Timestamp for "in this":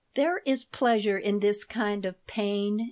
1.19-1.63